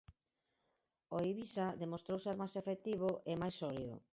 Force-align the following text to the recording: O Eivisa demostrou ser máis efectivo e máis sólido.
O 1.13 1.15
Eivisa 1.25 1.67
demostrou 1.81 2.17
ser 2.25 2.35
máis 2.41 2.53
efectivo 2.61 3.09
e 3.31 3.33
máis 3.41 3.55
sólido. 3.61 3.95